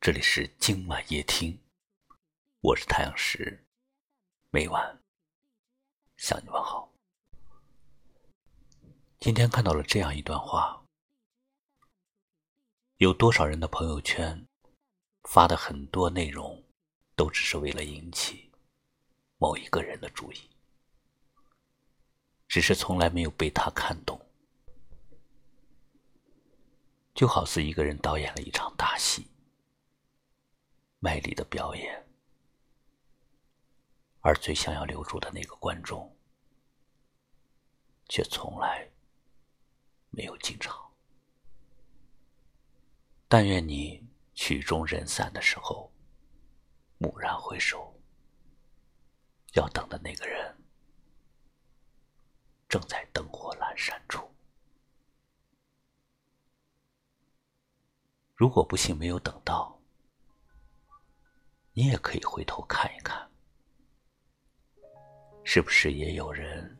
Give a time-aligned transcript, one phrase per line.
[0.00, 1.60] 这里是今晚夜听，
[2.62, 3.66] 我是太阳石，
[4.48, 4.98] 每晚
[6.16, 6.90] 向你问好。
[9.18, 10.82] 今天看到了这样一段话：
[12.96, 14.48] 有多少人的朋友圈
[15.24, 16.64] 发的很多内容，
[17.14, 18.50] 都只是为了引起
[19.36, 20.48] 某一个人的注意，
[22.48, 24.18] 只是从来没有被他看懂，
[27.12, 29.26] 就好似一个人导演了一场大戏。
[31.02, 32.06] 卖力的表演，
[34.20, 36.14] 而最想要留住的那个观众，
[38.10, 38.86] 却从来
[40.10, 40.92] 没有进场。
[43.28, 45.90] 但愿你曲终人散的时候，
[46.98, 47.98] 蓦然回首，
[49.54, 50.54] 要等的那个人，
[52.68, 54.30] 正在灯火阑珊处。
[58.34, 59.79] 如果不幸没有等到，
[61.72, 63.16] 你也可以回头看一看，
[65.44, 66.76] 是不是也有人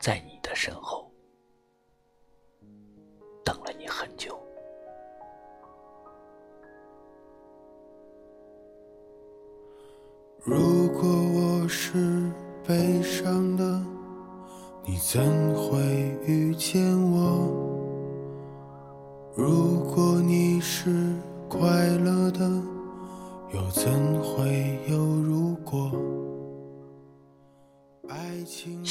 [0.00, 1.10] 在你的身后
[3.44, 4.38] 等了你很久？
[10.42, 12.30] 如果我是
[12.66, 13.64] 悲伤的，
[14.84, 15.22] 你怎
[15.54, 15.78] 会
[16.26, 16.82] 遇见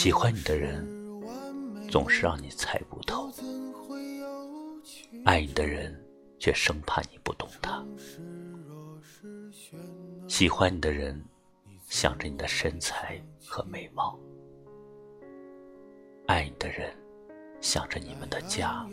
[0.03, 0.85] 喜欢你的人
[1.89, 3.31] 总是让你猜不透，
[5.23, 5.97] 爱你的人
[6.37, 7.81] 却生怕你不懂他。
[10.27, 11.23] 喜欢你的人
[11.87, 14.19] 想着你的身材和美貌，
[16.27, 16.93] 爱你的人
[17.61, 18.85] 想着你们的家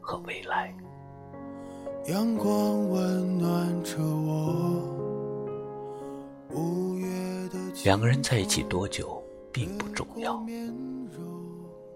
[0.00, 0.76] 和未来。
[2.06, 4.92] 阳光温暖着我。
[7.84, 9.23] 两个人在一起多久
[9.54, 10.40] 并不重要，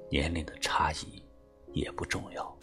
[0.09, 1.21] 年龄的差异
[1.72, 2.56] 也不重要，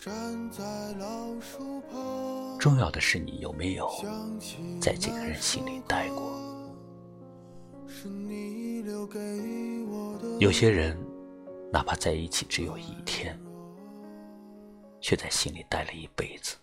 [2.58, 3.92] 重要的是你有没有
[4.80, 6.42] 在这个人心里待过。
[10.40, 10.98] 有些人
[11.74, 13.38] 哪怕在一起只有一天，
[15.02, 16.56] 却在心里待了一辈子。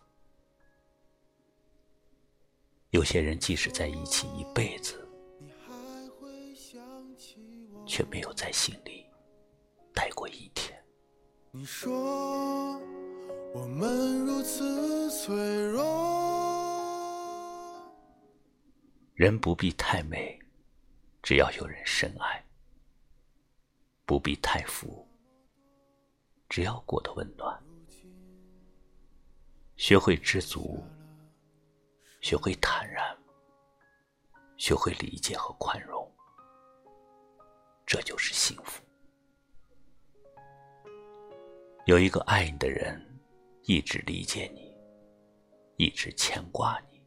[2.92, 5.01] 有些人即使在一起一辈子，
[7.92, 9.06] 却没有在心里
[9.92, 10.82] 待过一天。
[11.50, 12.80] 你说
[13.52, 15.36] 我们如此脆
[15.66, 15.84] 弱，
[19.12, 20.40] 人不必太美，
[21.22, 22.42] 只要有人深爱；
[24.06, 25.06] 不必太富，
[26.48, 27.62] 只要过得温暖。
[29.76, 30.82] 学会知足。
[32.22, 33.14] 学会坦然，
[34.56, 36.01] 学会理解和宽容，
[37.92, 38.82] 这就是幸福。
[41.84, 42.98] 有一个爱你的人，
[43.64, 44.74] 一直理解你，
[45.76, 47.02] 一直牵挂你，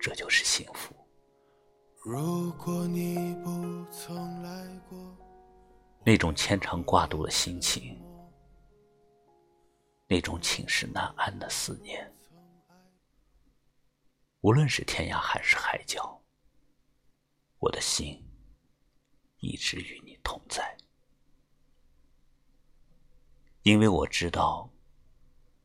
[0.00, 0.94] 这就是幸福。
[2.00, 5.14] 如果你不曾来过，
[6.02, 8.02] 那种牵肠挂肚的心情，
[10.06, 12.10] 那种寝食难安的思念。
[14.40, 16.18] 无论是天涯还是海角，
[17.58, 18.18] 我的心
[19.44, 20.74] 一直与你同在。
[23.62, 24.70] 因为我知道，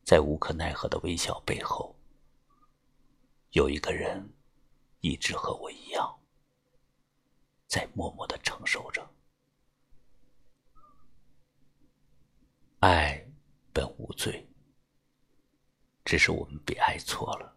[0.04, 1.96] 在无可奈何的微笑背后，
[3.52, 4.34] 有一个人
[5.00, 6.20] 一直和我一样，
[7.66, 9.08] 在默默的承受着。
[12.80, 13.26] 爱
[13.72, 14.46] 本无罪，
[16.04, 17.56] 只是我们被爱错了。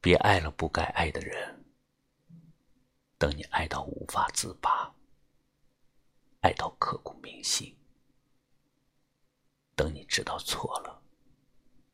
[0.00, 1.59] 别爱了不该爱的人，
[3.20, 4.90] 等你爱到无法自拔，
[6.40, 7.76] 爱到刻骨铭心，
[9.76, 11.02] 等你知道错了，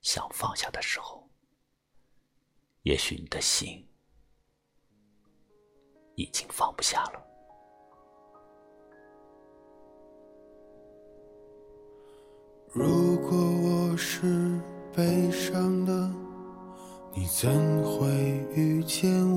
[0.03, 1.29] 想放下的时候，
[2.83, 3.85] 也许你的心
[6.15, 7.21] 已经放不下了。
[12.69, 14.61] 如果我是
[14.95, 16.09] 悲伤的。
[17.19, 17.49] 你怎
[17.83, 18.07] 会
[18.55, 19.36] 遇见我？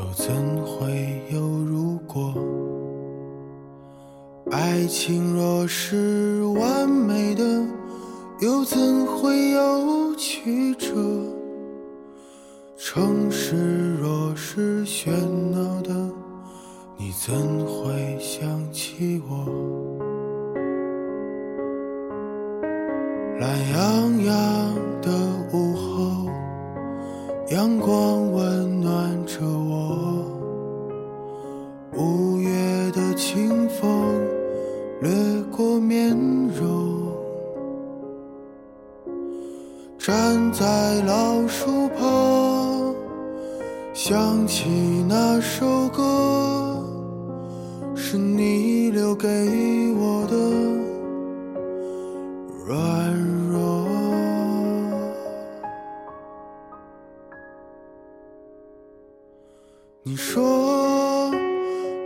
[0.00, 2.34] 又怎会有如果？
[4.50, 7.44] 爱情若是完美的，
[8.40, 10.88] 又怎会有曲折？
[12.78, 15.10] 城市若是喧
[27.50, 30.24] 阳光温暖着我。
[31.96, 32.48] 五月
[32.92, 33.90] 的清风
[35.00, 35.10] 掠
[35.50, 36.16] 过面
[36.56, 37.12] 容，
[39.98, 42.94] 站在老树旁，
[43.94, 44.70] 想起
[45.08, 46.86] 那首歌，
[47.96, 49.26] 是你留给
[60.10, 61.30] 你说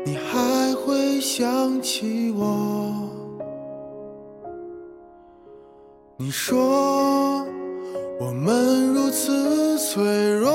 [0.04, 3.08] 你还会想起我？
[6.18, 7.46] 你说
[8.20, 10.04] 我们如此脆
[10.34, 10.52] 弱，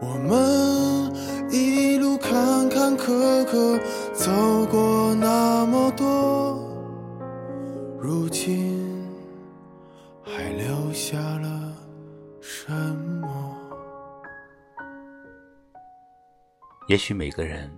[0.00, 1.12] 我们
[1.50, 3.78] 一路坎坎坷坷
[4.14, 4.30] 走
[4.70, 6.23] 过那么多。
[16.94, 17.68] 也许每个人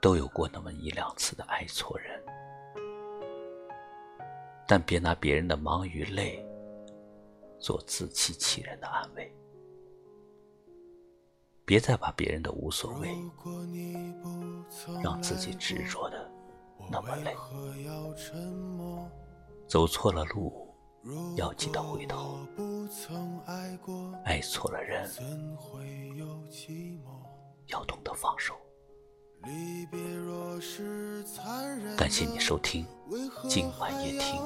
[0.00, 2.18] 都有过那么一两次的爱错人，
[4.66, 6.42] 但别拿别人的忙与累
[7.58, 9.30] 做自欺欺人的安慰，
[11.66, 13.14] 别再把别人的无所谓
[15.02, 16.26] 让自己执着的
[16.90, 17.36] 那么累。
[19.68, 20.66] 走错了路，
[21.36, 22.38] 要记得回头；
[24.24, 25.06] 爱错了人，
[28.20, 28.54] 放手。
[31.96, 32.84] 感谢你收听
[33.48, 34.38] 今晚夜听，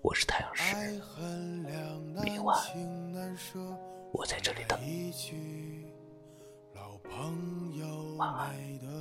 [0.00, 0.74] 我是太阳石，
[2.24, 2.58] 明晚
[4.10, 5.12] 我在这里等你，
[8.16, 8.97] 晚安。